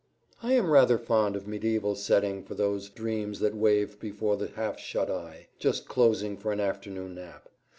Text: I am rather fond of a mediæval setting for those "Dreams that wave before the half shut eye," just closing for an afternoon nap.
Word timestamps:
I 0.41 0.53
am 0.53 0.71
rather 0.71 0.97
fond 0.97 1.35
of 1.35 1.45
a 1.47 1.51
mediæval 1.51 1.95
setting 1.95 2.41
for 2.41 2.55
those 2.55 2.89
"Dreams 2.89 3.37
that 3.39 3.53
wave 3.53 3.99
before 3.99 4.35
the 4.35 4.47
half 4.47 4.79
shut 4.79 5.11
eye," 5.11 5.49
just 5.59 5.87
closing 5.87 6.37
for 6.37 6.51
an 6.51 6.59
afternoon 6.59 7.13
nap. 7.13 7.47